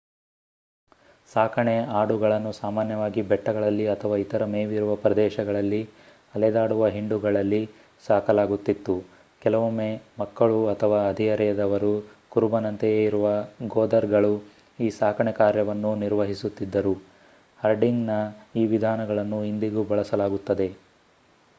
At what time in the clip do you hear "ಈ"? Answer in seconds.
14.79-14.89, 18.55-18.65